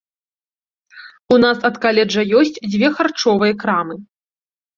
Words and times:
У 1.35 1.37
нас 1.43 1.57
ад 1.69 1.75
каледжа 1.83 2.23
ёсць 2.41 2.57
дзве 2.71 2.87
харчовыя 2.97 3.53
крамы. 3.61 3.95